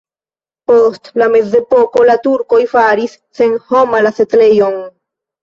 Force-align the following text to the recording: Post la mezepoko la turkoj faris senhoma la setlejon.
Post 0.69 1.11
la 1.21 1.27
mezepoko 1.33 2.05
la 2.07 2.15
turkoj 2.23 2.59
faris 2.73 3.15
senhoma 3.41 4.03
la 4.09 4.15
setlejon. 4.19 4.83